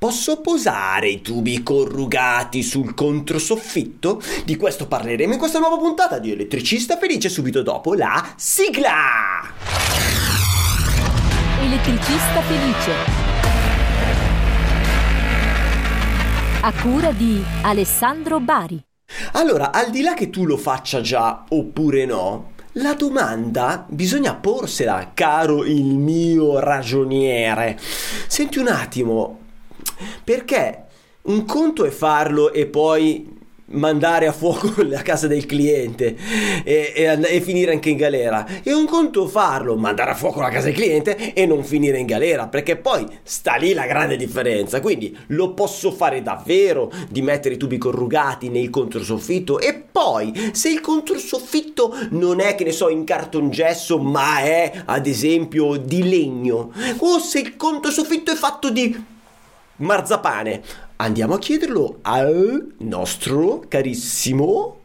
Posso 0.00 0.40
posare 0.40 1.10
i 1.10 1.20
tubi 1.20 1.62
corrugati 1.62 2.62
sul 2.62 2.94
controsoffitto? 2.94 4.22
Di 4.46 4.56
questo 4.56 4.86
parleremo 4.86 5.34
in 5.34 5.38
questa 5.38 5.58
nuova 5.58 5.76
puntata 5.76 6.18
di 6.18 6.32
Elettricista 6.32 6.96
Felice 6.96 7.28
subito 7.28 7.60
dopo 7.60 7.92
la 7.92 8.32
sigla! 8.34 9.52
Elettricista 11.60 12.40
Felice. 12.40 12.92
A 16.62 16.72
cura 16.80 17.12
di 17.12 17.44
Alessandro 17.60 18.40
Bari. 18.40 18.82
Allora, 19.32 19.70
al 19.70 19.90
di 19.90 20.00
là 20.00 20.14
che 20.14 20.30
tu 20.30 20.46
lo 20.46 20.56
faccia 20.56 21.02
già 21.02 21.44
oppure 21.46 22.06
no, 22.06 22.52
la 22.72 22.94
domanda 22.94 23.84
bisogna 23.86 24.34
porsela, 24.34 25.10
caro 25.12 25.62
il 25.62 25.84
mio 25.84 26.58
ragioniere. 26.58 27.78
Senti 28.28 28.58
un 28.58 28.68
attimo, 28.68 29.40
perché 30.24 30.84
un 31.22 31.44
conto 31.44 31.84
è 31.84 31.90
farlo 31.90 32.52
e 32.52 32.66
poi 32.66 33.38
mandare 33.70 34.26
a 34.26 34.32
fuoco 34.32 34.82
la 34.82 35.02
casa 35.02 35.26
del 35.26 35.46
cliente 35.46 36.16
e, 36.64 36.92
e, 36.94 37.18
e, 37.22 37.40
finire 37.40 37.72
anche 37.72 37.90
in 37.90 37.96
galera. 37.96 38.46
E 38.62 38.72
un 38.72 38.86
conto 38.86 39.26
farlo 39.26 39.76
mandare 39.76 40.12
a 40.12 40.14
fuoco 40.14 40.40
la 40.40 40.48
casa 40.48 40.66
del 40.66 40.74
cliente 40.74 41.32
e 41.34 41.46
non 41.46 41.64
finire 41.64 41.98
in 41.98 42.06
galera 42.06 42.48
perché 42.48 42.76
poi 42.76 43.06
sta 43.22 43.54
lì 43.54 43.72
la 43.72 43.86
grande 43.86 44.16
differenza. 44.16 44.80
Quindi 44.80 45.16
lo 45.28 45.52
posso 45.52 45.90
fare 45.92 46.22
davvero 46.22 46.90
di 47.08 47.22
mettere 47.22 47.54
i 47.54 47.58
tubi 47.58 47.78
corrugati 47.78 48.48
nel 48.48 48.70
controsoffitto 48.70 49.58
e 49.60 49.74
poi 49.74 50.50
se 50.52 50.70
il 50.70 50.80
controsoffitto 50.80 51.94
non 52.10 52.40
è 52.40 52.54
che 52.54 52.64
ne 52.64 52.72
so 52.72 52.88
in 52.88 53.04
cartongesso 53.04 53.98
ma 53.98 54.40
è 54.40 54.82
ad 54.84 55.06
esempio 55.06 55.76
di 55.76 56.08
legno 56.08 56.72
o 56.98 57.18
se 57.18 57.40
il 57.40 57.56
controsoffitto 57.56 58.32
è 58.32 58.34
fatto 58.34 58.70
di 58.70 59.18
marzapane. 59.80 60.62
Andiamo 60.96 61.34
a 61.34 61.38
chiederlo 61.38 61.98
al 62.02 62.74
nostro 62.78 63.64
carissimo... 63.68 64.76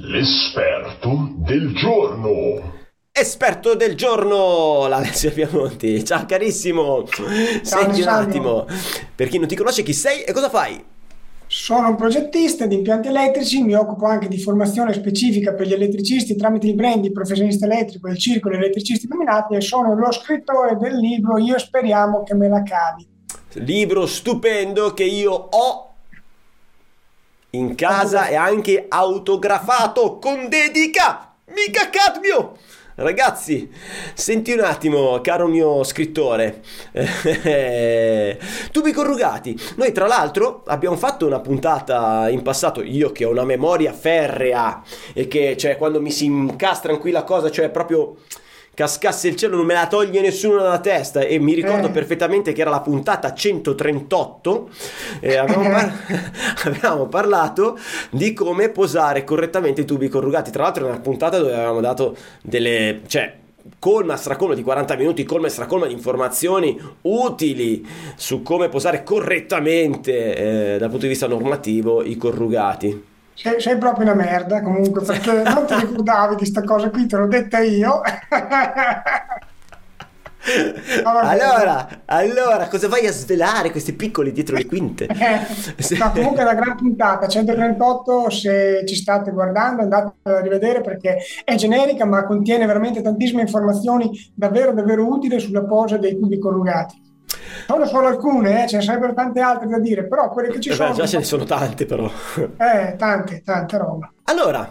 L'esperto 0.00 1.32
del 1.38 1.74
giorno. 1.74 2.76
Esperto 3.10 3.74
del 3.74 3.96
giorno, 3.96 4.86
l'Alessio 4.86 5.32
Piamonti. 5.32 6.04
Ciao 6.04 6.24
carissimo. 6.24 7.04
Ciao, 7.04 7.26
Senti 7.62 8.02
un 8.02 8.08
attimo, 8.08 8.66
per 9.12 9.26
chi 9.26 9.38
non 9.38 9.48
ti 9.48 9.56
conosce 9.56 9.82
chi 9.82 9.92
sei 9.92 10.22
e 10.22 10.32
cosa 10.32 10.48
fai? 10.48 10.84
Sono 11.48 11.88
un 11.88 11.96
progettista 11.96 12.66
di 12.66 12.76
impianti 12.76 13.08
elettrici, 13.08 13.62
mi 13.62 13.74
occupo 13.74 14.06
anche 14.06 14.28
di 14.28 14.38
formazione 14.38 14.92
specifica 14.92 15.54
per 15.54 15.66
gli 15.66 15.72
elettricisti 15.72 16.36
tramite 16.36 16.68
i 16.68 16.74
brand 16.74 17.00
di 17.00 17.10
professionista 17.10 17.64
elettrico 17.64 18.06
e 18.06 18.12
il 18.12 18.18
circolo 18.18 18.54
elettricisti 18.54 19.08
nominati 19.08 19.54
e 19.56 19.60
sono 19.60 19.96
lo 19.96 20.12
scrittore 20.12 20.76
del 20.76 20.96
libro 20.96 21.38
Io 21.38 21.58
speriamo 21.58 22.22
che 22.22 22.34
me 22.34 22.48
la 22.48 22.62
cavi 22.62 23.17
libro 23.54 24.06
stupendo 24.06 24.94
che 24.94 25.04
io 25.04 25.32
ho 25.32 25.94
in 27.50 27.74
casa 27.74 28.26
e 28.28 28.34
anche 28.34 28.86
autografato 28.88 30.18
con 30.18 30.48
dedica. 30.48 31.34
Mica 31.46 31.88
cadmio! 31.90 32.56
Ragazzi, 33.00 33.70
senti 34.12 34.50
un 34.50 34.58
attimo, 34.58 35.20
caro 35.20 35.46
mio 35.46 35.84
scrittore, 35.84 36.64
tubi 38.72 38.90
corrugati. 38.90 39.56
Noi 39.76 39.92
tra 39.92 40.08
l'altro 40.08 40.64
abbiamo 40.66 40.96
fatto 40.96 41.24
una 41.24 41.38
puntata 41.38 42.28
in 42.28 42.42
passato, 42.42 42.82
io 42.82 43.12
che 43.12 43.24
ho 43.24 43.30
una 43.30 43.44
memoria 43.44 43.92
ferrea 43.92 44.82
e 45.14 45.28
che 45.28 45.56
cioè 45.56 45.76
quando 45.76 46.00
mi 46.00 46.10
si 46.10 46.24
incastra 46.24 46.90
in 46.90 46.98
qui 46.98 47.12
la 47.12 47.22
cosa, 47.22 47.52
cioè 47.52 47.70
proprio 47.70 48.16
cascasse 48.78 49.26
il 49.26 49.34
cielo 49.34 49.56
non 49.56 49.66
me 49.66 49.74
la 49.74 49.88
toglie 49.88 50.20
nessuno 50.20 50.62
dalla 50.62 50.78
testa 50.78 51.22
e 51.22 51.40
mi 51.40 51.52
ricordo 51.52 51.88
eh. 51.88 51.90
perfettamente 51.90 52.52
che 52.52 52.60
era 52.60 52.70
la 52.70 52.80
puntata 52.80 53.34
138 53.34 54.68
e 55.18 55.36
avevamo, 55.36 55.68
par- 55.68 55.92
avevamo, 56.62 57.06
parlato 57.06 57.76
di 58.10 58.32
come 58.32 58.68
posare 58.68 59.24
correttamente 59.24 59.80
i 59.80 59.84
tubi 59.84 60.06
corrugati 60.06 60.52
tra 60.52 60.62
l'altro 60.62 60.86
è 60.86 60.90
una 60.90 61.00
puntata 61.00 61.38
dove 61.38 61.54
avevamo 61.54 61.80
dato 61.80 62.16
delle 62.40 63.00
cioè 63.08 63.34
colma 63.80 64.16
stracolma 64.16 64.54
di 64.54 64.62
40 64.62 64.94
minuti, 64.94 65.24
colma 65.24 65.48
e 65.48 65.50
stracolma 65.50 65.86
di 65.86 65.92
informazioni 65.92 66.80
utili 67.02 67.84
su 68.14 68.42
come 68.42 68.68
posare 68.68 69.02
correttamente 69.02 70.74
eh, 70.74 70.78
dal 70.78 70.88
punto 70.88 71.02
di 71.02 71.10
vista 71.10 71.26
normativo 71.26 72.04
i 72.04 72.16
corrugati. 72.16 73.07
Sei, 73.40 73.60
sei, 73.60 73.78
proprio 73.78 74.02
una 74.02 74.14
merda 74.14 74.60
comunque 74.62 75.00
perché 75.02 75.30
non 75.46 75.64
ti 75.64 75.74
ricordavi 75.76 76.34
di 76.34 76.44
sta 76.44 76.64
cosa 76.64 76.90
qui, 76.90 77.06
te 77.06 77.16
l'ho 77.16 77.28
detta 77.28 77.60
io. 77.60 78.00
allora, 81.04 81.88
allora, 82.06 82.66
cosa 82.68 82.88
vai 82.88 83.06
a 83.06 83.12
svelare 83.12 83.70
questi 83.70 83.92
piccoli 83.92 84.32
dietro 84.32 84.56
le 84.56 84.66
quinte? 84.66 85.06
no, 85.06 86.10
comunque 86.10 86.40
è 86.40 86.42
una 86.42 86.54
gran 86.54 86.74
puntata, 86.74 87.28
138 87.28 88.28
se 88.30 88.82
ci 88.84 88.96
state 88.96 89.30
guardando 89.30 89.82
andate 89.82 90.14
a 90.22 90.40
rivedere 90.40 90.80
perché 90.80 91.18
è 91.44 91.54
generica 91.54 92.04
ma 92.06 92.24
contiene 92.24 92.66
veramente 92.66 93.02
tantissime 93.02 93.42
informazioni 93.42 94.10
davvero 94.34 94.72
davvero 94.72 95.06
utili 95.06 95.38
sulla 95.38 95.62
posa 95.62 95.96
dei 95.96 96.18
cubi 96.18 96.40
corrugati. 96.40 97.07
Sono 97.66 97.86
solo 97.86 98.06
alcune, 98.06 98.64
eh? 98.64 98.68
ce 98.68 98.76
ne 98.76 98.82
sarebbero 98.82 99.14
tante 99.14 99.40
altre 99.40 99.68
da 99.68 99.78
dire, 99.78 100.06
però 100.06 100.30
quelle 100.30 100.48
che 100.48 100.60
ci 100.60 100.70
eh 100.70 100.74
sono... 100.74 100.90
Beh, 100.90 100.96
già 100.96 101.06
ce 101.06 101.18
ne 101.18 101.24
sono 101.24 101.44
tante 101.44 101.84
però. 101.84 102.10
Eh, 102.56 102.94
tante, 102.96 103.42
tante 103.44 103.76
roba. 103.76 104.10
Allora, 104.24 104.68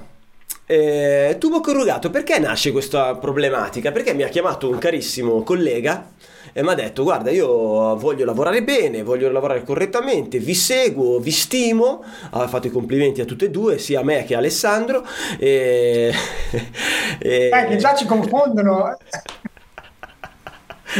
eh, 0.65 1.37
tubo 1.39 1.61
corrugato, 1.61 2.09
perché 2.09 2.39
nasce 2.39 2.71
questa 2.71 3.15
problematica? 3.15 3.91
Perché 3.91 4.13
mi 4.13 4.23
ha 4.23 4.27
chiamato 4.27 4.69
un 4.69 4.77
carissimo 4.77 5.41
collega 5.43 6.11
e 6.51 6.63
mi 6.63 6.69
ha 6.69 6.73
detto 6.73 7.03
guarda 7.03 7.29
io 7.29 7.95
voglio 7.95 8.25
lavorare 8.25 8.63
bene, 8.63 9.03
voglio 9.03 9.29
lavorare 9.29 9.63
correttamente, 9.63 10.39
vi 10.39 10.55
seguo, 10.55 11.19
vi 11.19 11.31
stimo, 11.31 12.03
ha 12.31 12.47
fatto 12.47 12.67
i 12.67 12.71
complimenti 12.71 13.21
a 13.21 13.25
tutte 13.25 13.45
e 13.45 13.49
due, 13.49 13.77
sia 13.77 13.99
a 13.99 14.03
me 14.03 14.23
che 14.23 14.35
a 14.35 14.39
Alessandro 14.39 15.05
e... 15.37 16.11
e... 17.19 17.49
Eh, 17.53 17.65
che 17.67 17.75
già 17.77 17.93
ci 17.93 18.05
confondono. 18.05 18.97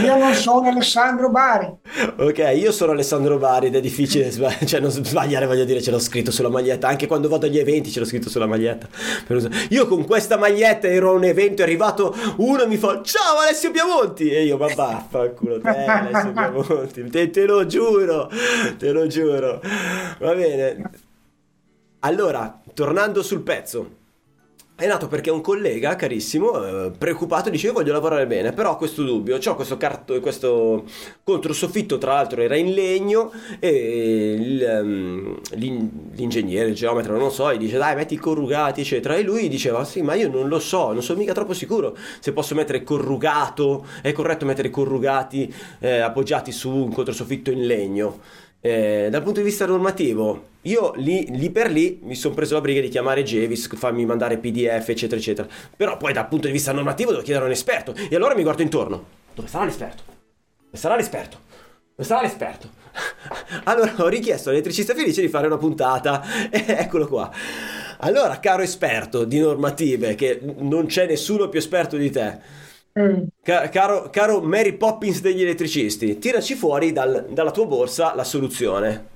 Io 0.04 0.18
non 0.18 0.34
sono 0.34 0.68
Alessandro 0.68 1.30
Bari. 1.30 1.72
Ok, 2.18 2.54
io 2.56 2.72
sono 2.72 2.92
Alessandro 2.92 3.38
Bari 3.38 3.68
ed 3.68 3.76
è 3.76 3.82
difficile 3.82 4.30
sbag- 4.30 4.66
cioè 4.66 4.80
non 4.80 4.92
sbagliare, 4.92 5.46
voglio 5.46 5.66
dire, 5.66 5.82
ce 5.82 5.92
l'ho 5.92 6.00
scritto 6.00 6.32
sulla 6.32 6.50
maglietta. 6.50 6.88
Anche 6.88 7.08
quando 7.08 7.28
vado 7.28 7.46
agli 7.46 7.58
eventi 7.58 7.92
ce 7.92 8.00
l'ho 8.00 8.06
scritto 8.06 8.30
sulla 8.30 8.48
maglietta. 8.48 8.88
Io 9.70 9.88
con 9.88 10.06
questa 10.06 10.38
maglietta 10.38 10.88
ero 10.88 11.12
a 11.12 11.14
un 11.14 11.24
evento, 11.24 11.62
è 11.62 11.66
arrivato 11.66 12.16
uno 12.38 12.64
e 12.64 12.68
mi 12.68 12.78
fa 12.78 13.02
ciao 13.04 13.40
Alessio 13.40 13.72
Piamonti 13.72 14.30
e 14.30 14.44
io 14.44 14.58
ma 14.58 14.68
vaffanculo 14.68 15.60
te 15.60 15.70
Alessio 15.70 16.32
Piamonti, 16.32 17.10
te, 17.10 17.30
te 17.30 17.46
lo 17.46 17.66
giuro, 17.66 18.30
te 18.78 18.92
lo 18.92 19.08
giuro. 19.08 19.62
Va 20.20 20.34
bene. 20.34 20.90
Allora, 22.00 22.62
tornando 22.74 23.24
sul 23.24 23.42
pezzo 23.42 23.90
è 24.78 24.86
nato 24.86 25.08
perché 25.08 25.32
un 25.32 25.42
collega 25.42 25.96
carissimo, 25.96 26.86
eh, 26.86 26.92
preoccupato, 26.92 27.50
dice 27.50 27.66
io 27.66 27.74
voglio 27.74 27.94
lavorare 27.94 28.28
bene, 28.28 28.54
però 28.54 28.74
ho 28.74 28.78
questo 28.78 29.02
dubbio, 29.02 29.40
ho 29.44 29.56
questo, 29.56 29.76
carto, 29.76 30.20
questo 30.20 30.84
controsoffitto, 31.24 31.98
tra 31.98 32.14
l'altro 32.14 32.44
era 32.44 32.56
in 32.56 32.72
legno 32.76 33.32
e 33.60 34.36
il, 34.38 34.80
um, 34.84 35.40
l'ingegnere, 35.56 36.70
il 36.70 36.76
geometra, 36.76 37.18
non 37.18 37.32
so, 37.32 37.52
gli 37.52 37.58
dice 37.58 37.80
dai 37.80 37.96
metti 37.96 38.14
i 38.14 38.18
corrugati 38.18 38.82
eccetera 38.82 39.16
e 39.16 39.24
lui 39.24 39.48
diceva 39.48 39.84
sì 39.84 40.04
ma 40.04 40.14
io 40.14 40.30
non 40.30 40.48
lo 40.48 40.60
so, 40.60 40.92
non 40.92 41.02
sono 41.02 41.18
mica 41.18 41.34
troppo 41.34 41.54
sicuro 41.54 41.98
se 42.20 42.32
posso 42.32 42.54
mettere 42.54 42.84
corrugato, 42.84 43.84
è 44.04 44.12
corretto 44.12 44.46
mettere 44.46 44.70
corrugati 44.70 45.52
eh, 45.80 46.02
appoggiati 46.02 46.52
su 46.52 46.70
un 46.70 46.94
controsoffitto 46.94 47.50
in 47.50 47.66
legno. 47.66 48.46
Eh, 48.60 49.08
dal 49.12 49.22
punto 49.22 49.40
di 49.40 49.46
vista 49.46 49.66
normativo, 49.66 50.56
io 50.64 50.94
lì, 50.96 51.28
lì 51.38 51.50
per 51.52 51.72
lì 51.72 52.00
mi 52.04 52.16
sono 52.16 52.34
preso 52.34 52.56
la 52.56 52.62
briga 52.62 52.82
di 52.82 52.90
chiamare 52.90 53.24
Jevis, 53.24 53.70
farmi 53.76 54.06
mandare 54.06 54.38
PDF, 54.38 54.90
eccetera, 54.90 55.20
eccetera. 55.20 55.48
Però 55.76 55.98
poi 55.98 56.14
dal 56.14 56.28
punto 56.28 56.48
di 56.48 56.54
vista 56.54 56.72
normativo 56.72 57.12
devo 57.12 57.24
chiedere 57.24 57.46
a 57.46 57.48
un 57.48 57.54
esperto. 57.54 57.94
E 57.94 58.16
allora 58.16 58.36
mi 58.36 58.44
guardo 58.44 58.64
intorno. 58.64 59.06
Dove 59.34 59.48
sarà 59.48 59.66
l'esperto? 59.66 60.04
Dove 60.08 60.78
sarà 60.78 60.96
l'esperto? 60.96 61.40
Dove 61.96 62.08
sarà 62.08 62.22
l'esperto? 62.22 62.70
allora 63.66 63.94
ho 64.00 64.08
richiesto 64.08 64.50
all'elettricista 64.50 64.94
felice 64.96 65.22
di 65.22 65.30
fare 65.30 65.48
una 65.48 65.58
puntata. 65.58 66.24
E 66.50 66.66
eccolo 66.68 67.08
qua. 67.08 67.32
Allora, 68.00 68.40
caro 68.40 68.64
esperto 68.64 69.24
di 69.24 69.40
normative, 69.40 70.16
che 70.16 70.40
non 70.58 70.88
c'è 70.88 71.08
nessuno 71.08 71.50
più 71.50 71.60
esperto 71.60 71.96
di 71.96 72.10
te 72.10 72.66
Mm. 72.98 73.24
caro, 73.44 74.10
caro, 74.10 74.42
Mary 74.42 74.74
Poppins 74.74 75.22
degli 75.22 75.44
elettricisti, 75.44 76.18
tiraci 76.18 76.56
fuori 76.56 76.92
dal, 76.92 77.28
dalla 77.30 77.52
tua 77.52 77.66
borsa 77.66 78.16
la 78.16 78.24
soluzione. 78.24 79.16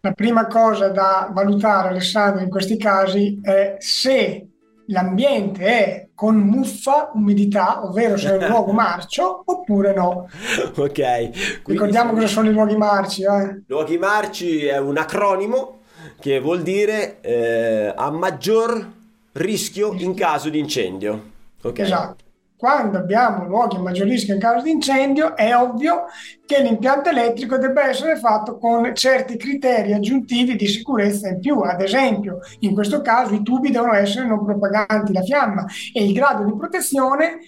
La 0.00 0.12
prima 0.12 0.46
cosa 0.46 0.88
da 0.88 1.28
valutare, 1.32 1.88
Alessandro, 1.88 2.42
in 2.42 2.48
questi 2.48 2.78
casi 2.78 3.38
è 3.42 3.76
se 3.78 4.46
l'ambiente 4.86 5.64
è 5.64 6.08
con 6.14 6.36
muffa, 6.36 7.10
umidità, 7.14 7.84
ovvero 7.84 8.16
se 8.16 8.30
è 8.30 8.36
un 8.36 8.46
luogo 8.50 8.72
marcio 8.72 9.42
oppure 9.44 9.94
no. 9.94 10.28
Ok. 10.76 11.62
Ricordiamo 11.64 12.12
cosa 12.12 12.26
sono 12.26 12.48
i 12.48 12.52
luoghi 12.52 12.76
marci. 12.76 13.22
Eh? 13.22 13.62
Luoghi 13.66 13.98
marci 13.98 14.66
è 14.66 14.78
un 14.78 14.96
acronimo 14.96 15.80
che 16.20 16.40
vuol 16.40 16.62
dire 16.62 17.20
eh, 17.20 17.92
a 17.94 18.10
maggior 18.10 18.92
rischio 19.32 19.92
in 19.92 20.14
caso 20.14 20.48
di 20.48 20.58
incendio. 20.58 21.30
Okay. 21.60 21.84
Esatto. 21.84 22.24
Quando 22.58 22.98
abbiamo 22.98 23.44
luoghi 23.44 23.76
a 23.76 23.80
maggior 23.80 24.08
rischio 24.08 24.34
in 24.34 24.40
caso 24.40 24.64
di 24.64 24.72
incendio, 24.72 25.36
è 25.36 25.56
ovvio 25.56 26.06
che 26.44 26.60
l'impianto 26.60 27.08
elettrico 27.08 27.56
debba 27.56 27.88
essere 27.88 28.16
fatto 28.16 28.58
con 28.58 28.92
certi 28.96 29.36
criteri 29.36 29.92
aggiuntivi 29.92 30.56
di 30.56 30.66
sicurezza 30.66 31.28
in 31.28 31.38
più. 31.38 31.60
Ad 31.60 31.80
esempio, 31.80 32.40
in 32.58 32.74
questo 32.74 33.00
caso 33.00 33.32
i 33.32 33.44
tubi 33.44 33.70
devono 33.70 33.92
essere 33.94 34.26
non 34.26 34.44
propaganti 34.44 35.12
la 35.12 35.22
fiamma 35.22 35.64
e 35.92 36.04
il 36.04 36.12
grado 36.12 36.42
di 36.42 36.56
protezione 36.56 37.38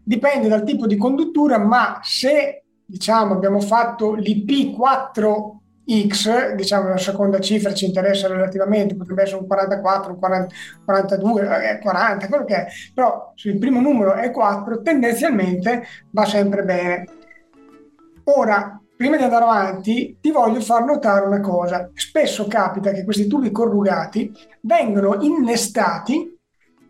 dipende 0.00 0.46
dal 0.46 0.62
tipo 0.62 0.86
di 0.86 0.96
conduttura, 0.96 1.58
ma 1.58 1.98
se 2.00 2.62
diciamo 2.86 3.34
abbiamo 3.34 3.58
fatto 3.60 4.14
l'IP4 4.14 5.61
X, 5.84 6.54
diciamo 6.54 6.88
la 6.88 6.96
seconda 6.96 7.40
cifra 7.40 7.74
ci 7.74 7.86
interessa 7.86 8.28
relativamente, 8.28 8.96
potrebbe 8.96 9.22
essere 9.22 9.40
un 9.40 9.46
44, 9.46 10.12
un 10.12 10.18
40, 10.18 10.54
42, 10.84 11.78
40, 11.82 12.28
quello 12.28 12.44
che 12.44 12.54
è, 12.54 12.66
però 12.94 13.32
se 13.34 13.48
il 13.50 13.58
primo 13.58 13.80
numero 13.80 14.12
è 14.14 14.30
4 14.30 14.82
tendenzialmente 14.82 15.84
va 16.10 16.24
sempre 16.24 16.62
bene. 16.62 17.04
Ora, 18.24 18.80
prima 18.96 19.16
di 19.16 19.24
andare 19.24 19.44
avanti, 19.44 20.18
ti 20.20 20.30
voglio 20.30 20.60
far 20.60 20.84
notare 20.84 21.26
una 21.26 21.40
cosa. 21.40 21.90
Spesso 21.92 22.46
capita 22.46 22.92
che 22.92 23.02
questi 23.02 23.26
tubi 23.26 23.50
corrugati 23.50 24.32
vengono 24.60 25.20
innestati 25.20 26.38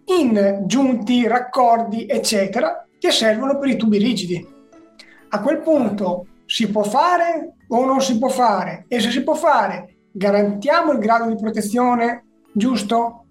in 0.05 0.65
giunti, 0.67 1.27
raccordi, 1.27 2.07
eccetera, 2.07 2.87
che 2.99 3.11
servono 3.11 3.59
per 3.59 3.71
i 3.71 3.77
tubi 3.77 3.97
rigidi. 3.97 4.47
A 5.31 5.41
quel 5.41 5.61
punto 5.61 6.27
si 6.53 6.71
può 6.71 6.83
fare 6.83 7.55
o 7.69 7.87
non 7.87 8.03
si 8.03 8.19
può 8.19 8.29
fare? 8.29 8.85
E 8.87 9.01
se 9.01 9.11
si 9.11 9.23
può 9.23 9.33
fare, 9.33 9.95
garantiamo 10.13 10.93
il 10.93 10.99
grado 10.99 11.27
di 11.31 11.41
protezione 11.41 12.25
giusto? 12.53 13.25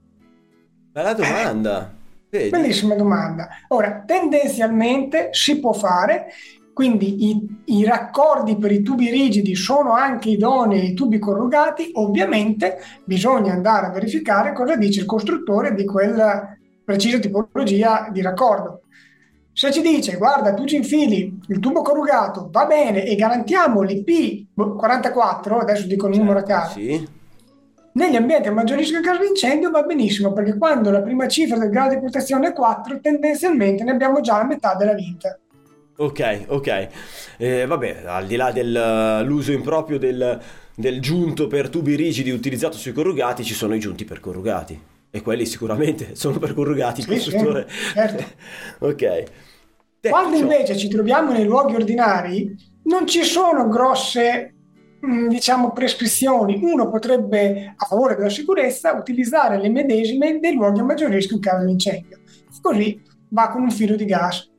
Bella 0.92 1.14
domanda. 1.14 1.94
Eh, 2.32 2.50
bellissima 2.50 2.96
domanda. 2.96 3.48
Ora, 3.68 4.02
tendenzialmente 4.08 5.30
si 5.34 5.60
può 5.60 5.72
fare, 5.72 6.32
quindi 6.74 7.30
i, 7.30 7.48
i, 7.66 7.86
raccordi 7.86 8.58
per 8.58 8.72
i 8.72 8.82
tubi 8.82 9.12
rigidi 9.12 9.54
sono 9.54 9.94
anche 9.94 10.32
idonei 10.32 10.80
ai 10.80 10.94
tubi 10.96 11.20
corrugati, 11.20 11.92
ovviamente 11.94 12.80
bisogna 13.04 13.54
andare 13.54 13.86
a 13.86 13.92
verificare 13.92 14.52
cosa 14.52 14.76
dice 14.76 15.02
il 15.02 15.06
costruttore 15.06 15.76
di 15.76 15.86
quella 15.86 16.58
precisa 16.84 17.20
tipologia 17.20 18.10
di 18.12 18.24
raccordo. 18.24 18.82
Se 19.54 19.72
ci 19.72 19.82
dice, 19.82 20.16
guarda, 20.16 20.54
tu 20.54 20.66
ci 20.66 20.78
infili 20.78 21.40
il 21.48 21.60
tubo 21.60 21.82
corrugato, 21.82 22.48
va 22.52 22.66
bene, 22.66 23.04
e 23.06 23.16
garantiamo 23.16 23.82
l'IP44, 23.82 25.60
adesso 25.60 25.88
dico 25.88 26.08
il 26.08 26.18
numero 26.18 26.40
a 26.40 26.44
Certo, 26.46 26.54
caso, 26.54 26.80
sì. 26.80 27.08
negli 27.94 28.16
ambienti 28.16 28.48
a 28.48 28.54
maggior 28.54 28.78
rischio 28.78 29.00
di 29.00 29.06
caso 29.06 29.20
di 29.22 29.28
incendio 29.28 29.70
va 29.70 29.84
benissimo, 29.84 30.32
perché 30.32 30.58
quando 30.58 30.90
la 30.90 31.02
prima 31.02 31.28
cifra 31.28 31.58
del 31.58 31.70
grado 31.70 31.96
di 31.96 32.00
protezione 32.00 32.48
è 32.48 32.54
4, 32.54 33.00
tendenzialmente 33.02 33.84
ne 33.84 33.92
abbiamo 33.92 34.22
già 34.22 34.38
la 34.38 34.46
metà 34.46 34.74
della 34.76 34.94
vinta. 34.94 35.38
Ok, 35.98 36.46
ok. 36.48 36.88
Eh, 37.38 37.66
vabbè, 37.66 38.04
al 38.06 38.26
di 38.26 38.36
là 38.38 38.52
dell'uso 38.52 39.52
improprio 39.52 40.00
del, 40.00 40.40
del 40.74 41.02
giunto 41.02 41.48
per 41.48 41.70
tubi 41.70 41.96
rigidi 41.96 42.32
utilizzato 42.32 42.78
sui 42.78 42.94
corrugati, 42.94 43.44
ci 43.44 43.54
sono 43.54 43.76
i 43.76 43.80
giunti 43.80 44.06
per 44.06 44.22
corrugati. 44.22 44.91
E 45.12 45.22
quelli 45.22 45.46
sicuramente 45.46 46.16
sono 46.16 46.40
per 46.40 46.54
corrugati. 46.54 47.02
Il 47.02 47.08
costruttore. 47.08 47.68
certo. 47.94 48.24
ok. 48.86 49.24
Detto 50.00 50.16
Quando 50.16 50.38
ciò- 50.38 50.42
invece 50.44 50.78
ci 50.78 50.88
troviamo 50.88 51.32
nei 51.32 51.46
luoghi 51.46 51.76
ordinari, 51.76 52.56
non 52.84 53.06
ci 53.06 53.24
sono 53.24 53.68
grosse 53.68 54.54
mh, 55.00 55.28
diciamo 55.28 55.72
prescrizioni. 55.74 56.60
Uno 56.64 56.90
potrebbe, 56.90 57.74
a 57.76 57.86
favore 57.86 58.16
della 58.16 58.30
sicurezza, 58.30 58.94
utilizzare 58.94 59.60
le 59.60 59.70
medesime 59.70 60.40
dei 60.40 60.54
luoghi 60.54 60.80
a 60.80 60.84
maggior 60.84 61.12
rischio 61.12 61.36
in 61.36 61.42
caso 61.42 61.66
di 61.66 61.72
incendio. 61.74 62.20
Così 62.62 63.00
va 63.30 63.50
con 63.50 63.62
un 63.64 63.72
filo 63.72 63.96
di 63.96 64.06
gas. 64.06 64.50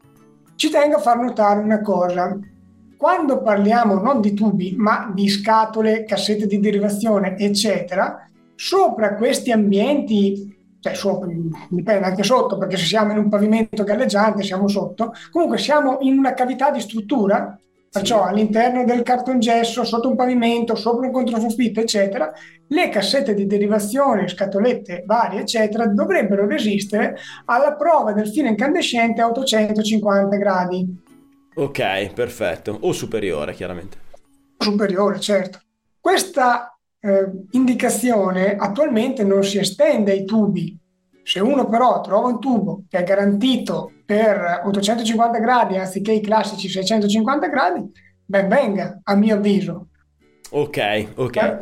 Ci 0.55 0.71
tengo 0.71 0.97
a 0.97 1.01
far 1.01 1.19
notare 1.19 1.61
una 1.61 1.81
cosa. 1.81 2.39
Quando 2.97 3.43
parliamo 3.43 3.95
non 4.01 4.21
di 4.21 4.33
tubi, 4.33 4.75
ma 4.77 5.11
di 5.13 5.29
scatole, 5.29 6.05
cassette 6.05 6.47
di 6.47 6.61
derivazione, 6.61 7.37
eccetera, 7.37 8.29
sopra 8.63 9.17
questi 9.17 9.51
ambienti, 9.51 10.77
cioè 10.79 10.95
sopra, 10.95 11.29
dipende 11.69 12.07
anche 12.07 12.23
sotto, 12.23 12.59
perché 12.59 12.77
se 12.77 12.85
siamo 12.85 13.11
in 13.11 13.19
un 13.19 13.29
pavimento 13.29 13.83
galleggiante 13.83 14.45
siamo 14.45 14.69
sotto, 14.69 15.13
comunque 15.33 15.59
siamo 15.59 15.99
in 16.03 16.17
una 16.17 16.33
cavità 16.33 16.71
di 16.71 16.79
struttura, 16.79 17.59
perciò 17.91 18.23
Sì. 18.23 18.29
all'interno 18.31 18.85
del 18.85 19.03
cartongesso, 19.03 19.83
sotto 19.83 20.09
un 20.09 20.15
pavimento, 20.15 20.77
sopra 20.77 21.07
un 21.07 21.13
controsoffitto, 21.13 21.81
eccetera, 21.81 22.33
le 22.69 22.89
cassette 22.89 23.35
di 23.35 23.47
derivazione, 23.47 24.29
scatolette 24.29 25.03
varie, 25.07 25.41
eccetera, 25.41 25.87
dovrebbero 25.89 26.47
resistere 26.47 27.17
alla 27.47 27.75
prova 27.75 28.13
del 28.13 28.29
filo 28.29 28.47
incandescente 28.49 29.21
a 29.21 29.27
850 29.29 30.37
gradi 30.37 31.01
Ok, 31.55 32.13
perfetto. 32.15 32.79
O 32.83 32.93
superiore, 32.93 33.53
chiaramente. 33.55 33.99
superiore, 34.57 35.19
certo. 35.21 35.59
Questa 36.01 36.79
eh, 37.05 37.31
indicazione 37.51 38.55
attualmente 38.55 39.25
non 39.25 39.43
si 39.43 39.59
estende 39.59 40.13
ai 40.13 40.25
tubi. 40.25 40.79
Se 41.25 41.41
uno 41.41 41.69
però 41.69 42.01
trova 42.01 42.29
un 42.29 42.41
tubo 42.41 42.85
che 42.89 42.99
è 42.99 43.05
garantito 43.05 43.93
per 44.05 44.63
850 44.65 45.39
gradi 45.39 45.77
anziché 45.77 46.13
i 46.13 46.21
classici 46.21 46.69
650 46.69 47.47
gradi, 47.49 47.91
ben 48.25 48.49
venga, 48.49 49.01
a 49.03 49.15
mio 49.17 49.37
avviso. 49.37 49.89
Ok, 50.51 51.07
ok. 51.15 51.37
Eh, 51.37 51.59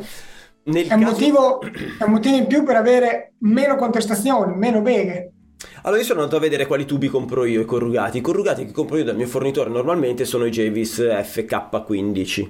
Nel 0.63 0.87
È 0.87 0.93
un, 0.93 1.01
caso- 1.01 1.11
motivo, 1.11 1.61
è 1.61 2.03
un 2.03 2.11
motivo 2.11 2.35
in 2.37 2.45
più 2.47 2.63
per 2.63 2.75
avere 2.75 3.33
meno 3.39 3.75
contestazioni, 3.75 4.55
meno 4.55 4.81
beghe. 4.81 5.31
Allora 5.83 5.99
io 6.01 6.05
sono 6.07 6.19
andato 6.19 6.37
a 6.37 6.41
vedere 6.41 6.67
quali 6.67 6.85
tubi 6.85 7.07
compro 7.07 7.45
io, 7.45 7.61
i 7.61 7.65
corrugati. 7.65 8.17
I 8.19 8.21
corrugati 8.21 8.65
che 8.65 8.71
compro 8.71 8.97
io 8.97 9.03
dal 9.03 9.15
mio 9.15 9.27
fornitore 9.27 9.69
normalmente 9.69 10.25
sono 10.25 10.45
i 10.45 10.51
Javis 10.51 10.99
FK15 10.99 12.49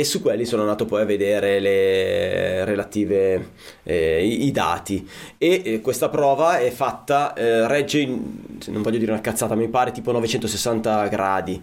e 0.00 0.04
su 0.04 0.20
quelli 0.20 0.44
sono 0.44 0.62
andato 0.62 0.84
poi 0.84 1.00
a 1.00 1.04
vedere 1.06 1.58
le 1.58 2.64
relative 2.66 3.52
eh, 3.82 4.26
i, 4.26 4.46
i 4.46 4.50
dati. 4.50 5.08
E 5.38 5.62
eh, 5.64 5.80
questa 5.80 6.10
prova 6.10 6.58
è 6.58 6.70
fatta 6.70 7.32
eh, 7.32 7.66
regge 7.66 8.00
in, 8.00 8.20
non 8.66 8.82
voglio 8.82 8.98
dire 8.98 9.12
una 9.12 9.22
cazzata 9.22 9.54
mi 9.54 9.68
pare 9.68 9.92
tipo 9.92 10.12
960 10.12 11.08
gradi 11.08 11.62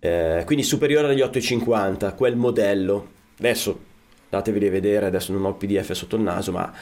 eh, 0.00 0.42
quindi 0.44 0.64
superiore 0.64 1.08
agli 1.08 1.20
850 1.20 2.14
quel 2.14 2.34
modello. 2.34 3.16
Adesso 3.38 3.86
datevi 4.28 4.66
a 4.66 4.70
vedere 4.70 5.06
adesso 5.06 5.32
non 5.32 5.44
ho 5.44 5.50
il 5.50 5.54
pdf 5.54 5.92
sotto 5.92 6.16
il 6.16 6.22
naso 6.22 6.50
ma 6.50 6.72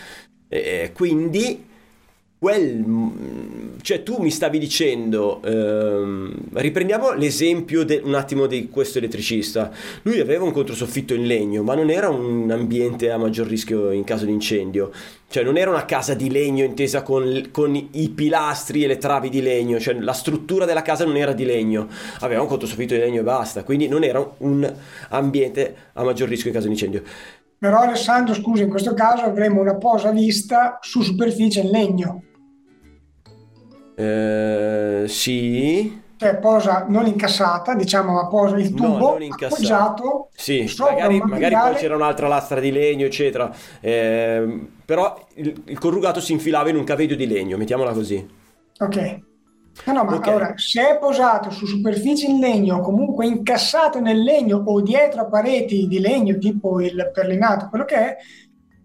eh, 0.48 0.92
quindi 0.94 1.64
quel, 2.38 2.84
cioè 3.80 4.02
tu 4.02 4.20
mi 4.20 4.30
stavi 4.30 4.58
dicendo, 4.58 5.40
ehm, 5.42 6.34
riprendiamo 6.52 7.12
l'esempio 7.12 7.82
de- 7.82 8.02
un 8.04 8.14
attimo 8.14 8.46
di 8.46 8.68
questo 8.68 8.98
elettricista. 8.98 9.70
Lui 10.02 10.20
aveva 10.20 10.44
un 10.44 10.52
controsoffitto 10.52 11.14
in 11.14 11.26
legno, 11.26 11.62
ma 11.62 11.74
non 11.74 11.88
era 11.88 12.10
un 12.10 12.50
ambiente 12.50 13.10
a 13.10 13.16
maggior 13.16 13.46
rischio 13.46 13.90
in 13.90 14.04
caso 14.04 14.26
di 14.26 14.32
incendio. 14.32 14.92
Cioè 15.28 15.42
non 15.44 15.56
era 15.56 15.70
una 15.70 15.86
casa 15.86 16.14
di 16.14 16.30
legno 16.30 16.62
intesa 16.62 17.02
con, 17.02 17.48
con 17.50 17.74
i 17.74 18.08
pilastri 18.10 18.84
e 18.84 18.86
le 18.86 18.98
travi 18.98 19.28
di 19.30 19.40
legno, 19.40 19.80
cioè 19.80 19.94
la 19.94 20.12
struttura 20.12 20.66
della 20.66 20.82
casa 20.82 21.04
non 21.04 21.16
era 21.16 21.32
di 21.32 21.44
legno, 21.44 21.88
aveva 22.20 22.42
un 22.42 22.48
controsoffitto 22.48 22.94
di 22.94 23.00
legno 23.00 23.20
e 23.20 23.24
basta, 23.24 23.64
quindi 23.64 23.88
non 23.88 24.04
era 24.04 24.24
un 24.38 24.72
ambiente 25.08 25.74
a 25.94 26.04
maggior 26.04 26.28
rischio 26.28 26.48
in 26.48 26.54
caso 26.54 26.66
di 26.66 26.72
incendio. 26.74 27.02
Però 27.58 27.78
Alessandro, 27.80 28.34
scusa, 28.34 28.62
in 28.62 28.68
questo 28.68 28.92
caso 28.92 29.24
avremo 29.24 29.60
una 29.62 29.76
posa 29.76 30.10
vista 30.10 30.78
su 30.82 31.00
superficie 31.00 31.60
in 31.60 31.70
legno. 31.70 32.22
Eh, 33.98 35.04
sì, 35.08 36.02
cioè 36.16 36.38
posa 36.38 36.86
non 36.88 37.06
incassata, 37.06 37.74
diciamo, 37.74 38.12
ma 38.14 38.26
posa 38.28 38.56
il 38.58 38.74
No, 38.74 39.00
tubo 39.00 39.02
non 39.02 39.22
incassato. 39.22 39.94
appoggiato 40.08 40.30
Sì, 40.34 40.74
magari, 40.78 41.22
magari 41.24 41.58
poi 41.58 41.74
c'era 41.76 41.94
un'altra 41.94 42.28
lastra 42.28 42.60
di 42.60 42.70
legno, 42.72 43.06
eccetera. 43.06 43.54
Ehm, 43.80 44.80
però 44.84 45.26
il, 45.34 45.62
il 45.66 45.78
corrugato 45.78 46.20
si 46.20 46.32
infilava 46.32 46.68
in 46.70 46.76
un 46.76 46.84
cavedio 46.84 47.16
di 47.16 47.26
legno, 47.26 47.56
mettiamola 47.56 47.92
così. 47.92 48.26
Ok. 48.80 48.96
No, 49.86 49.92
no, 49.92 50.04
ma 50.04 50.14
Ok. 50.16 50.26
allora, 50.26 50.52
se 50.56 50.90
è 50.96 50.98
posato 50.98 51.50
su 51.50 51.64
superficie 51.66 52.26
in 52.26 52.40
legno, 52.40 52.80
comunque 52.80 53.26
incassato 53.26 54.00
nel 54.00 54.20
legno 54.22 54.58
o 54.66 54.80
dietro 54.82 55.22
a 55.22 55.26
pareti 55.28 55.86
di 55.86 56.00
legno, 56.00 56.38
tipo 56.38 56.80
il 56.80 57.10
perlinato, 57.14 57.68
quello 57.68 57.84
che 57.84 57.96
è, 57.96 58.16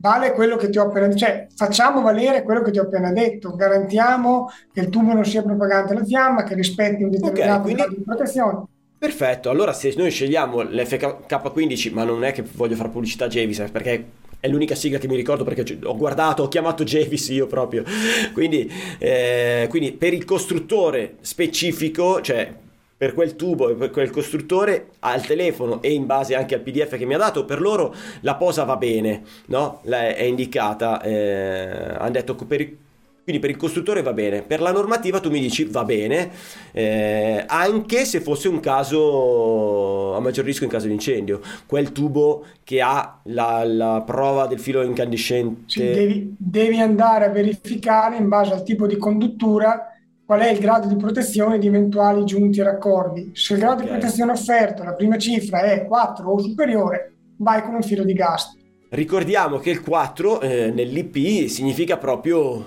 vale 0.02 0.34
quello 0.34 0.58
che 0.58 0.70
ti 0.70 0.80
ho 0.80 0.88
appena 0.88 1.08
detto. 1.08 1.20
Cioè, 1.20 1.48
facciamo 1.56 2.02
valere 2.02 2.42
quello 2.44 2.62
che 2.64 2.72
ti 2.72 2.80
ho 2.80 2.84
appena 2.84 3.12
detto. 3.14 3.56
Garantiamo 3.56 4.52
che 4.74 4.82
il 4.82 4.90
tubo 4.90 5.14
non 5.14 5.24
sia 5.24 5.44
propagante 5.44 5.94
alla 5.94 6.04
fiamma, 6.04 6.44
che 6.44 6.56
rispetti 6.56 7.04
un 7.04 7.12
determinato 7.12 7.62
quindi- 7.62 7.82
grado 7.82 7.96
di 7.96 8.04
protezione. 8.04 8.64
Perfetto, 8.98 9.50
allora 9.50 9.74
se 9.74 9.94
noi 9.98 10.12
scegliamo 10.12 10.62
l'FK15, 10.62 11.92
ma 11.92 12.04
non 12.04 12.24
è 12.24 12.32
che 12.32 12.44
voglio 12.54 12.76
fare 12.76 12.90
pubblicità 12.90 13.26
a 13.26 13.28
Javis, 13.30 13.60
eh, 13.60 13.70
perché 13.72 14.06
è 14.40 14.48
l'unica 14.48 14.76
sigla 14.76 15.00
che 15.00 15.08
mi 15.08 15.16
ricordo 15.16 15.44
perché 15.44 15.80
ho 15.84 15.98
guardato, 15.98 16.44
ho 16.44 16.48
chiamato 16.48 16.84
Javis 16.84 17.30
io 17.30 17.48
proprio. 17.48 17.84
Quindi, 18.32 18.72
eh, 19.00 19.66
quindi 19.70 19.92
per 19.94 20.14
il 20.14 20.24
costruttore 20.24 21.16
specifico, 21.22 22.22
cioè 22.22 22.54
per 23.02 23.16
quel 23.16 23.36
tubo 23.36 23.70
e 23.70 23.74
per 23.74 23.90
quel 23.90 24.12
costruttore 24.12 24.92
al 25.00 25.26
telefono 25.26 25.82
e 25.82 25.92
in 25.92 26.06
base 26.06 26.36
anche 26.36 26.54
al 26.54 26.62
PDF 26.62 26.98
che 26.98 27.06
mi 27.06 27.16
ha 27.16 27.18
dato, 27.18 27.46
per 27.46 27.60
loro 27.60 27.96
la 28.20 28.36
posa 28.36 28.64
va 28.64 28.78
bene, 28.78 29.24
no? 29.48 29.80
La- 29.86 30.14
è 30.14 30.22
indicata, 30.22 31.02
eh, 31.02 31.96
hanno 31.98 32.12
detto 32.12 32.36
per 32.36 32.62
il 32.62 32.78
Quindi 33.24 33.42
per 33.42 33.52
il 33.52 33.58
costruttore 33.58 34.02
va 34.02 34.14
bene, 34.14 34.42
per 34.42 34.62
la 34.62 34.72
normativa 34.72 35.20
tu 35.20 35.30
mi 35.30 35.40
dici 35.40 35.66
va 35.66 35.84
bene, 35.84 36.32
eh, 36.72 37.44
anche 37.48 38.04
se 38.06 38.20
fosse 38.20 38.48
un 38.48 38.60
caso 38.60 40.16
a 40.16 40.20
maggior 40.20 40.44
rischio 40.44 40.66
in 40.66 40.72
caso 40.72 40.88
di 40.88 40.94
incendio. 40.94 41.40
Quel 41.68 41.92
tubo 41.92 42.46
che 42.64 42.82
ha 42.82 43.20
la, 43.26 43.64
la 43.64 44.02
prova 44.06 44.48
del 44.48 44.60
filo 44.60 44.82
incandescente. 44.82 45.62
Sì, 45.66 45.90
devi, 45.90 46.36
devi 46.38 46.80
andare 46.80 47.26
a 47.26 47.30
verificare 47.30 48.18
in 48.18 48.28
base 48.28 48.54
al 48.54 48.64
tipo 48.64 48.88
di 48.88 48.98
conduttura 48.98 49.91
qual 50.32 50.44
è 50.44 50.50
il 50.50 50.60
grado 50.60 50.88
di 50.88 50.96
protezione 50.96 51.60
di 51.60 51.68
eventuali 51.68 52.24
giunti 52.24 52.62
e 52.62 52.64
raccordi. 52.64 53.32
Se 53.34 53.52
il 53.52 53.60
grado 53.60 53.82
Ok. 53.82 53.82
di 53.82 53.88
protezione 53.90 54.32
offerto, 54.32 54.82
la 54.82 54.94
prima 54.94 55.18
cifra 55.18 55.60
è 55.64 55.86
4 55.86 56.26
o 56.32 56.40
superiore, 56.40 57.16
vai 57.36 57.62
con 57.62 57.74
un 57.74 57.82
filo 57.82 58.06
di 58.06 58.14
gas. 58.14 58.56
Ricordiamo 58.88 59.58
che 59.58 59.72
il 59.72 59.82
4 59.82 60.40
eh, 60.40 60.72
nell'IP 60.72 61.48
significa 61.50 61.98
proprio 61.98 62.66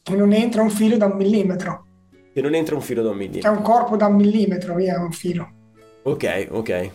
Che 0.00 0.16
non 0.16 0.32
entra 0.32 0.62
un 0.62 0.70
filo 0.70 0.96
da 0.96 1.04
un 1.04 1.16
millimetro. 1.18 1.84
che 2.32 2.40
non 2.40 2.54
entra 2.54 2.74
un 2.76 2.80
filo 2.80 3.02
da 3.02 3.10
un 3.10 3.18
C'è 3.18 3.24
millimetro. 3.24 3.50
un 3.50 3.60
corpo 3.60 3.96
da 3.98 4.06
un 4.06 4.14
millimetro, 4.16 4.74
via, 4.74 4.98
un 4.98 5.12
filo. 5.12 5.50
Ok, 6.04 6.46
ok. 6.50 6.90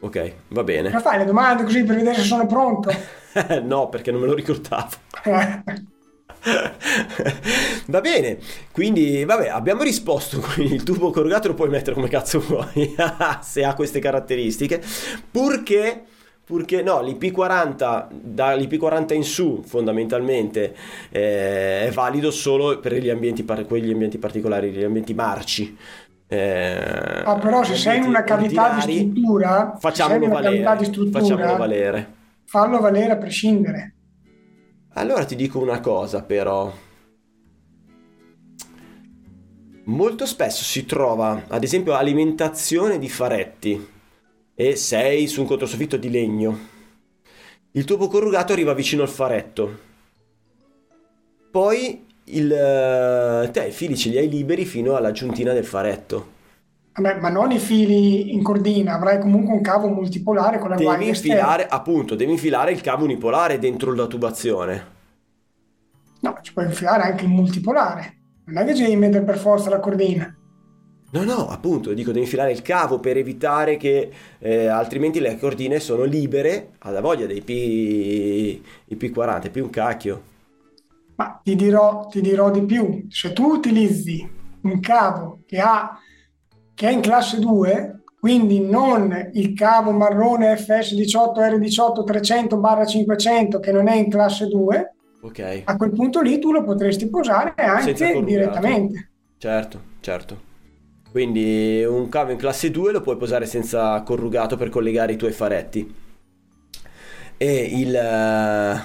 Ok, 0.00 0.32
va 0.48 0.64
bene. 0.64 0.90
Ma 0.90 0.98
fai 0.98 1.18
le 1.18 1.26
domande 1.26 1.62
così 1.62 1.84
per 1.84 1.94
vedere 1.94 2.16
se 2.16 2.22
sono 2.22 2.44
pronto? 2.46 2.90
no, 3.62 3.88
perché 3.88 4.10
non 4.10 4.20
me 4.20 4.26
lo 4.26 4.34
ricordavo. 4.34 4.88
Va 7.86 8.00
bene, 8.00 8.38
quindi 8.70 9.24
vabbè, 9.24 9.48
abbiamo 9.48 9.82
risposto, 9.82 10.40
quindi 10.54 10.74
il 10.74 10.82
tubo 10.82 11.10
corrugato 11.10 11.48
lo 11.48 11.54
puoi 11.54 11.68
mettere 11.68 11.94
come 11.94 12.08
cazzo 12.08 12.40
vuoi, 12.40 12.94
se 13.42 13.64
ha 13.64 13.74
queste 13.74 13.98
caratteristiche, 13.98 14.82
purché, 15.30 16.02
purché 16.44 16.82
no, 16.82 17.00
l'IP40, 17.00 18.08
dall'IP40 18.12 19.14
in 19.14 19.24
su 19.24 19.62
fondamentalmente 19.64 20.74
eh, 21.10 21.86
è 21.86 21.90
valido 21.92 22.30
solo 22.30 22.78
per 22.78 22.94
gli 22.94 23.08
ambienti, 23.10 23.42
par- 23.42 23.64
quegli 23.66 23.90
ambienti 23.90 24.18
particolari, 24.18 24.70
gli 24.70 24.82
ambienti 24.84 25.14
marci. 25.14 25.76
Eh, 26.26 27.24
Ah, 27.26 27.38
però 27.38 27.62
se 27.64 27.74
sei 27.76 27.98
in 27.98 28.04
una 28.04 28.22
cavità 28.22 28.68
di 28.70 28.80
struttura, 28.80 29.74
facciamolo 29.78 30.28
valere, 30.28 30.92
facciamolo 31.10 31.56
valere. 31.56 32.12
fallo 32.44 32.80
valere 32.80 33.12
a 33.12 33.16
prescindere. 33.18 33.93
Allora 34.94 35.24
ti 35.24 35.34
dico 35.34 35.58
una 35.58 35.80
cosa 35.80 36.22
però. 36.22 36.72
Molto 39.86 40.24
spesso 40.24 40.62
si 40.62 40.86
trova, 40.86 41.44
ad 41.48 41.62
esempio, 41.62 41.94
alimentazione 41.94 42.98
di 42.98 43.08
faretti 43.08 43.88
e 44.54 44.76
sei 44.76 45.26
su 45.26 45.40
un 45.40 45.46
controsoffitto 45.46 45.96
di 45.96 46.10
legno. 46.10 46.58
Il 47.72 47.84
tubo 47.84 48.06
corrugato 48.06 48.52
arriva 48.52 48.72
vicino 48.72 49.02
al 49.02 49.08
faretto. 49.08 49.78
Poi 51.50 52.06
il, 52.26 52.52
eh, 52.52 53.50
te 53.50 53.66
i 53.66 53.72
fili 53.72 53.96
ce 53.96 54.10
li 54.10 54.18
hai 54.18 54.28
liberi 54.28 54.64
fino 54.64 54.94
alla 54.94 55.10
giuntina 55.10 55.52
del 55.52 55.66
faretto. 55.66 56.33
Vabbè, 56.96 57.18
ma 57.20 57.28
non 57.28 57.50
i 57.50 57.58
fili 57.58 58.32
in 58.32 58.42
cordina, 58.42 58.94
avrai 58.94 59.18
comunque 59.18 59.52
un 59.52 59.62
cavo 59.62 59.88
multipolare 59.88 60.58
con 60.58 60.68
la 60.70 60.76
Devi 60.76 61.08
esterna. 61.08 61.34
infilare, 61.34 61.66
appunto, 61.66 62.14
devi 62.14 62.30
infilare 62.32 62.70
il 62.70 62.80
cavo 62.80 63.02
unipolare 63.04 63.58
dentro 63.58 63.92
la 63.92 64.06
tubazione. 64.06 64.92
No, 66.20 66.38
ci 66.40 66.52
puoi 66.52 66.66
infilare 66.66 67.02
anche 67.02 67.24
il 67.24 67.30
multipolare. 67.30 68.18
Non 68.46 68.62
è 68.62 68.66
che 68.66 68.74
ci 68.76 68.82
devi 68.82 68.96
mettere 68.96 69.24
per 69.24 69.38
forza 69.38 69.70
la 69.70 69.80
cordina. 69.80 70.32
No, 71.10 71.22
no, 71.24 71.48
appunto, 71.48 71.92
dico, 71.94 72.10
devi 72.10 72.24
infilare 72.24 72.52
il 72.52 72.62
cavo 72.62 72.98
per 73.00 73.16
evitare 73.16 73.76
che 73.76 74.10
eh, 74.38 74.66
altrimenti 74.66 75.20
le 75.20 75.38
cordine 75.38 75.80
sono 75.80 76.04
libere 76.04 76.74
alla 76.80 77.00
voglia 77.00 77.26
dei 77.26 77.40
P, 77.40 77.50
i 77.50 78.96
P40, 78.96 79.50
più 79.50 79.64
un 79.64 79.70
cacchio. 79.70 80.22
Ma 81.16 81.40
ti 81.42 81.54
dirò, 81.54 82.06
ti 82.06 82.20
dirò 82.20 82.50
di 82.50 82.64
più. 82.64 83.06
Se 83.08 83.32
tu 83.32 83.44
utilizzi 83.46 84.28
un 84.62 84.80
cavo 84.80 85.42
che, 85.46 85.60
ha, 85.60 85.98
che 86.74 86.88
è 86.88 86.92
in 86.92 87.00
classe 87.00 87.38
2, 87.38 88.02
quindi 88.18 88.60
non 88.60 89.30
il 89.32 89.54
cavo 89.54 89.92
marrone 89.92 90.54
FS18R18 90.54 92.04
300-500 92.04 93.60
che 93.60 93.72
non 93.72 93.88
è 93.88 93.94
in 93.96 94.10
classe 94.10 94.46
2, 94.48 94.94
Ok, 95.24 95.62
a 95.64 95.76
quel 95.76 95.90
punto 95.90 96.20
lì 96.20 96.38
tu 96.38 96.52
lo 96.52 96.62
potresti 96.62 97.08
posare 97.08 97.54
anche 97.56 98.22
direttamente. 98.22 99.10
certo, 99.38 99.80
certo. 100.00 100.52
Quindi 101.10 101.82
un 101.82 102.08
cavo 102.10 102.32
in 102.32 102.36
classe 102.36 102.70
2 102.70 102.92
lo 102.92 103.00
puoi 103.00 103.16
posare 103.16 103.46
senza 103.46 104.02
corrugato 104.02 104.56
per 104.56 104.68
collegare 104.68 105.12
i 105.12 105.16
tuoi 105.16 105.32
faretti. 105.32 105.94
E 107.38 107.54
il... 107.72 108.82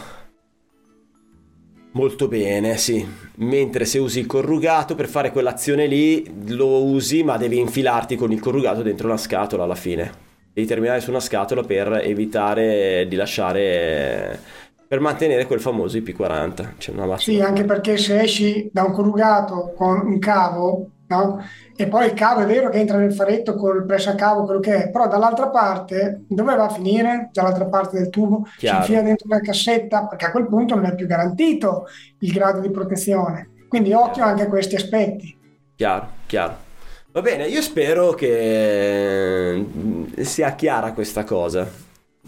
Molto 2.00 2.30
bene, 2.30 2.78
sì. 2.78 3.06
Mentre 3.40 3.84
se 3.84 4.00
usi 4.00 4.20
il 4.20 4.26
corrugato 4.26 4.96
per 4.96 5.10
fare 5.10 5.34
quell'azione 5.34 5.86
lì 5.86 6.46
lo 6.48 6.86
usi, 6.86 7.24
ma 7.24 7.36
devi 7.36 7.60
infilarti 7.60 8.16
con 8.16 8.32
il 8.32 8.40
corrugato 8.40 8.82
dentro 8.82 9.08
una 9.08 9.18
scatola 9.18 9.66
alla 9.66 9.76
fine. 9.76 10.10
Devi 10.54 10.66
terminare 10.66 11.02
su 11.02 11.10
una 11.10 11.20
scatola 11.20 11.62
per 11.64 12.02
evitare 12.02 13.06
di 13.10 13.18
lasciare 13.18 14.40
per 14.88 15.02
mantenere 15.02 15.46
quel 15.46 15.60
famoso 15.60 15.98
IP40. 15.98 16.78
C'è 16.78 16.92
una 16.92 17.06
massima. 17.06 17.38
Sì, 17.38 17.44
anche 17.44 17.66
perché 17.66 17.98
se 17.98 18.22
esci 18.22 18.70
da 18.72 18.84
un 18.84 18.94
corrugato 18.94 19.74
con 19.76 20.00
un 20.06 20.20
cavo, 20.20 20.88
no? 21.10 21.44
E 21.76 21.88
poi 21.88 22.06
il 22.08 22.14
cavo 22.14 22.42
è 22.42 22.46
vero 22.46 22.70
che 22.70 22.78
entra 22.78 22.98
nel 22.98 23.14
faretto 23.14 23.56
col 23.56 23.86
pressacavo, 23.86 24.46
quello 24.46 24.60
che 24.60 24.86
è, 24.86 24.90
però 24.90 25.08
dall'altra 25.08 25.50
parte, 25.50 26.24
dove 26.28 26.56
va 26.56 26.66
a 26.66 26.70
finire? 26.70 27.30
Dall'altra 27.32 27.66
parte 27.66 27.98
del 27.98 28.10
tubo, 28.10 28.48
Chiaro. 28.58 28.84
si 28.84 28.92
infila 28.92 29.06
dentro 29.06 29.28
una 29.28 29.40
cassetta, 29.40 30.08
perché 30.08 30.26
a 30.26 30.32
quel 30.32 30.48
punto 30.48 30.76
non 30.76 30.86
è 30.86 30.96
più 30.96 31.08
garantito 31.08 31.86
il 32.20 32.32
grado 32.32 32.60
di 32.60 32.72
protezione. 32.72 33.50
Quindi 33.68 33.94
occhio 33.94 34.24
anche 34.24 34.44
a 34.44 34.48
questi 34.48 34.76
aspetti. 34.76 35.38
Chiaro, 35.76 36.08
chiaro. 36.26 36.68
Va 37.12 37.22
bene, 37.22 37.48
io 37.48 37.62
spero 37.62 38.12
che 38.12 39.66
mm, 39.66 40.20
sia 40.22 40.54
chiara 40.56 40.94
questa 40.94 41.24
cosa. 41.24 41.68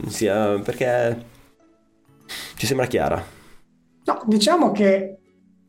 Sia 0.08 0.60
perché 0.60 1.26
ci 2.56 2.66
sembra 2.66 2.86
chiara. 2.88 3.24
No, 4.04 4.22
diciamo 4.26 4.72
che 4.72 5.21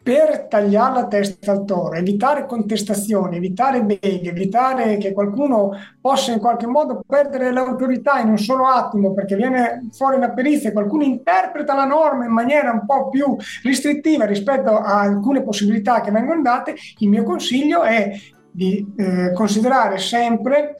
per 0.03 0.47
tagliare 0.49 0.95
la 0.95 1.07
testa 1.07 1.53
al 1.53 1.65
toro, 1.65 1.95
evitare 1.95 2.45
contestazioni, 2.47 3.37
evitare 3.37 3.85
beghe, 3.85 4.31
evitare 4.31 4.97
che 4.97 5.13
qualcuno 5.13 5.71
possa 6.01 6.33
in 6.33 6.41
qualche 6.41 6.67
modo 6.67 7.03
perdere 7.07 7.53
l'autorità 7.53 8.19
in 8.19 8.29
un 8.29 8.39
solo 8.39 8.67
attimo 8.67 9.15
perché 9.15 9.37
viene 9.37 9.89
fuori 9.93 10.17
una 10.17 10.33
perizia 10.33 10.71
e 10.71 10.73
qualcuno 10.73 11.05
interpreta 11.05 11.75
la 11.75 11.85
norma 11.85 12.25
in 12.25 12.33
maniera 12.33 12.73
un 12.73 12.85
po' 12.85 13.09
più 13.11 13.37
restrittiva 13.63 14.25
rispetto 14.25 14.77
a 14.77 15.01
alcune 15.01 15.43
possibilità 15.43 16.01
che 16.01 16.11
vengono 16.11 16.43
date, 16.43 16.75
il 16.99 17.09
mio 17.09 17.23
consiglio 17.23 17.83
è 17.83 18.11
di 18.51 18.85
eh, 18.97 19.33
considerare 19.33 19.99
sempre 19.99 20.77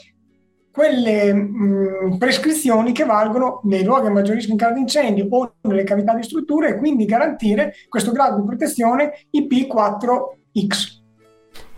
quelle 0.73 1.33
mh, 1.35 2.17
prescrizioni 2.19 2.93
che 2.93 3.05
valgono 3.05 3.61
nei 3.65 3.85
luoghi 3.85 4.07
a 4.07 4.11
maggior 4.11 4.35
rischio 4.37 4.53
in 4.55 4.59
caso 4.59 4.75
di 4.75 4.81
incendio 4.81 5.27
o 5.31 5.53
nelle 5.63 5.85
cavità 5.85 6.15
di 6.15 6.23
strutture 6.23 6.71
e 6.71 6.77
quindi 6.79 7.05
garantire 7.05 7.75
questo 7.89 8.11
grado 8.13 8.41
di 8.41 8.47
protezione 8.47 9.13
IP4X. 9.37 11.01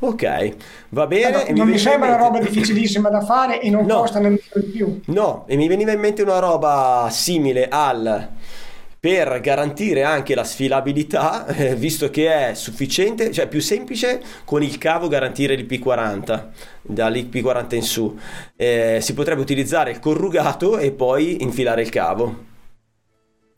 Ok, 0.01 0.55
va 0.91 1.07
bene. 1.07 1.25
Allora, 1.25 1.43
mi 1.45 1.49
non 1.59 1.67
mi 1.67 1.73
veniva 1.73 1.79
sembra 1.91 2.09
in 2.09 2.15
una 2.15 2.23
roba 2.23 2.39
mente- 2.39 2.51
difficilissima 2.53 3.09
da 3.09 3.21
fare 3.23 3.61
e 3.61 3.71
non 3.71 3.87
No. 3.87 3.97
costa 4.01 4.19
nemmeno 4.19 4.41
di 4.55 4.61
più. 4.71 5.01
No, 5.07 5.45
e 5.47 5.57
mi 5.57 5.67
veniva 5.67 5.93
in 5.93 6.01
mente 6.01 6.23
una 6.23 6.39
roba 6.39 7.09
simile 7.11 7.69
al 7.71 8.29
per 9.05 9.39
garantire 9.43 10.03
anche 10.03 10.35
la 10.35 10.45
sfilabilità, 10.45 11.45
eh, 11.45 11.75
visto 11.75 12.09
che 12.09 12.49
è 12.49 12.55
sufficiente, 12.55 13.31
cioè 13.33 13.49
più 13.49 13.61
semplice 13.61 14.23
con 14.47 14.63
il 14.63 14.79
cavo 14.79 15.09
garantire 15.09 15.55
l'IP40, 15.57 16.47
dall'IP40 16.81 17.75
in 17.75 17.83
su. 17.83 18.19
Eh, 18.57 19.01
si 19.03 19.13
potrebbe 19.13 19.43
utilizzare 19.43 19.91
il 19.91 19.99
corrugato 19.99 20.79
e 20.79 20.91
poi 20.93 21.43
infilare 21.43 21.83
il 21.83 21.91
cavo. 21.91 22.45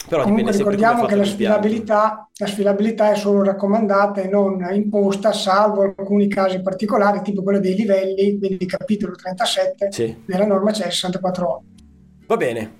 Però 0.08 0.24
Comunque 0.24 0.50
ricordiamo 0.50 1.04
che 1.04 1.14
la 1.14 1.24
sfilabilità, 1.24 2.28
la 2.38 2.46
sfilabilità 2.48 3.12
è 3.12 3.14
solo 3.14 3.44
raccomandata 3.44 4.22
e 4.22 4.28
non 4.28 4.66
imposta, 4.72 5.32
salvo 5.32 5.82
alcuni 5.82 6.26
casi 6.26 6.60
particolari, 6.60 7.22
tipo 7.22 7.44
quello 7.44 7.60
dei 7.60 7.76
livelli, 7.76 8.36
quindi 8.36 8.66
capitolo 8.66 9.14
37 9.14 9.92
Sì. 9.92 10.22
della 10.26 10.44
norma 10.44 10.72
CE 10.72 10.90
64 10.90 11.62
Va 12.26 12.36
bene, 12.36 12.72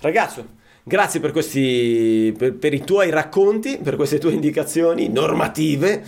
ragazzo, 0.00 0.58
grazie 0.82 1.20
per 1.20 1.30
questi, 1.32 2.34
per, 2.36 2.52
per 2.54 2.74
i 2.74 2.84
tuoi 2.84 3.08
racconti, 3.10 3.78
per 3.82 3.96
queste 3.96 4.18
tue 4.18 4.32
indicazioni 4.32 5.08
normative, 5.08 6.04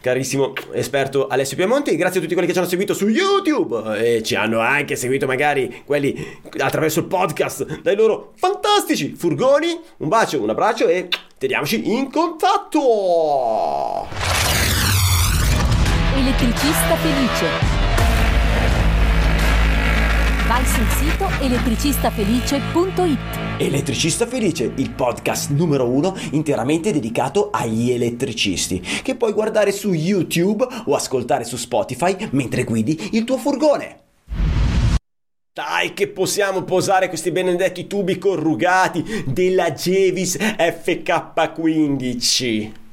carissimo 0.00 0.54
esperto 0.72 1.26
Alessio 1.26 1.56
Piemonte, 1.56 1.90
e 1.92 1.96
grazie 1.96 2.18
a 2.18 2.22
tutti 2.22 2.32
quelli 2.34 2.48
che 2.48 2.54
ci 2.54 2.60
hanno 2.60 2.68
seguito 2.68 2.94
su 2.94 3.08
YouTube 3.08 3.98
e 3.98 4.22
ci 4.22 4.34
hanno 4.34 4.60
anche 4.60 4.96
seguito 4.96 5.26
magari 5.26 5.82
quelli 5.84 6.38
attraverso 6.58 7.00
il 7.00 7.06
podcast 7.06 7.80
dai 7.80 7.96
loro 7.96 8.32
fantastici 8.36 9.14
furgoni. 9.16 9.80
Un 9.98 10.08
bacio, 10.08 10.40
un 10.40 10.48
abbraccio 10.50 10.86
e 10.86 11.08
teniamoci 11.38 11.92
in 11.92 12.10
contatto! 12.10 14.08
Elettricista 16.16 16.96
felice. 16.96 17.46
Vai 20.46 20.64
sul 20.66 20.86
sito 20.90 21.26
elettricistafelice.it. 21.40 23.43
Elettricista 23.56 24.26
Felice, 24.26 24.72
il 24.74 24.90
podcast 24.90 25.50
numero 25.50 25.88
uno 25.88 26.16
interamente 26.32 26.92
dedicato 26.92 27.50
agli 27.52 27.92
elettricisti, 27.92 28.80
che 28.80 29.14
puoi 29.14 29.32
guardare 29.32 29.70
su 29.70 29.92
YouTube 29.92 30.66
o 30.86 30.96
ascoltare 30.96 31.44
su 31.44 31.56
Spotify 31.56 32.16
mentre 32.32 32.64
guidi 32.64 33.10
il 33.12 33.22
tuo 33.22 33.36
furgone. 33.36 34.00
Dai 35.52 35.94
che 35.94 36.08
possiamo 36.08 36.64
posare 36.64 37.06
questi 37.06 37.30
benedetti 37.30 37.86
tubi 37.86 38.18
corrugati 38.18 39.22
della 39.24 39.70
Jevis 39.70 40.36
FK15. 40.36 42.83